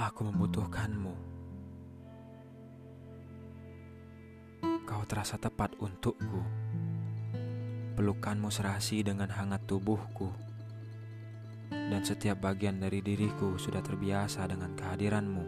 membutuhkanmu. 0.00 1.12
Kau 4.88 5.04
terasa 5.04 5.36
tepat 5.36 5.76
untukku. 5.76 6.40
Pelukanmu 8.00 8.48
serasi 8.48 9.04
dengan 9.04 9.28
hangat 9.28 9.68
tubuhku. 9.68 10.32
Dan 11.68 12.00
setiap 12.00 12.40
bagian 12.40 12.80
dari 12.80 13.04
diriku 13.04 13.60
sudah 13.60 13.84
terbiasa 13.84 14.48
dengan 14.48 14.72
kehadiranmu. 14.72 15.44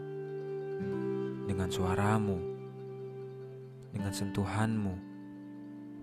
Dengan 1.48 1.72
suaramu. 1.72 2.38
Dengan 3.88 4.12
sentuhanmu. 4.12 4.94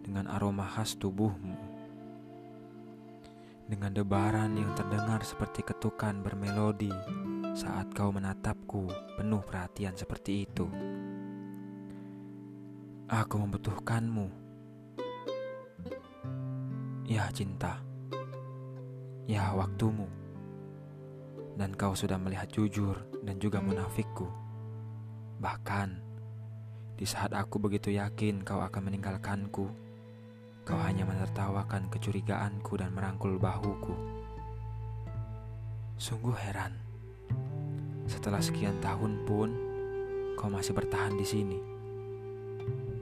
Dengan 0.01 0.25
aroma 0.25 0.65
khas 0.65 0.97
tubuhmu 0.97 1.77
dengan 3.69 3.93
debaran 3.93 4.57
yang 4.57 4.73
terdengar 4.73 5.21
seperti 5.21 5.61
ketukan 5.61 6.25
bermelodi 6.25 6.89
saat 7.53 7.93
kau 7.93 8.09
menatapku 8.09 8.89
penuh 9.17 9.41
perhatian 9.45 9.93
seperti 9.93 10.49
itu. 10.49 10.65
Aku 13.09 13.35
membutuhkanmu. 13.41 14.27
Ya 17.09 17.29
cinta. 17.33 17.81
Ya 19.25 19.53
waktumu. 19.53 20.05
Dan 21.57 21.73
kau 21.77 21.93
sudah 21.97 22.17
melihat 22.21 22.49
jujur 22.49 22.97
dan 23.25 23.41
juga 23.41 23.61
munafikku. 23.61 24.29
Bahkan 25.41 25.89
di 26.99 27.05
saat 27.07 27.31
aku 27.31 27.57
begitu 27.61 27.93
yakin 27.95 28.43
kau 28.43 28.59
akan 28.59 28.91
meninggalkanku 28.91 29.89
Kau 30.69 30.77
hanya 30.85 31.01
menertawakan 31.01 31.89
kecurigaanku 31.89 32.77
dan 32.77 32.93
merangkul 32.93 33.41
bahuku. 33.41 33.89
Sungguh 35.97 36.37
heran. 36.37 36.88
Setelah 38.09 38.41
sekian 38.41 38.81
tahun 38.81 39.21
pun, 39.29 39.53
kau 40.33 40.49
masih 40.49 40.73
bertahan 40.73 41.13
di 41.13 41.25
sini 41.25 41.59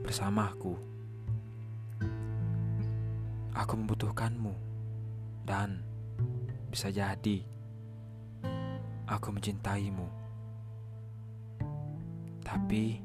bersamaku. 0.04 0.76
Aku 3.56 3.72
membutuhkanmu, 3.74 4.52
dan 5.48 5.80
bisa 6.68 6.92
jadi 6.92 7.40
aku 9.08 9.28
mencintaimu. 9.32 10.06
Tapi 12.44 13.00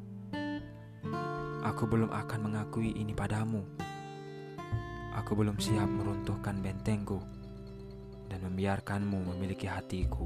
aku 1.64 1.84
belum 1.88 2.12
akan 2.12 2.40
mengakui 2.52 2.92
ini 3.00 3.16
padamu 3.16 3.64
aku 5.14 5.38
belum 5.38 5.62
siap 5.62 5.86
meruntuhkan 5.88 6.58
bentengku 6.60 7.22
dan 8.28 8.42
membiarkanmu 8.44 9.30
memiliki 9.34 9.70
hatiku. 9.70 10.26